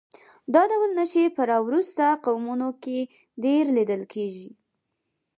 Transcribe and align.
دا 0.53 0.61
ډول 0.71 0.91
نښې 0.99 1.25
په 1.35 1.41
راوروسته 1.51 2.05
قومونو 2.25 2.67
کې 2.83 2.99
ډېرې 3.43 3.71
لیدل 3.77 4.01
کېږي 4.13 4.49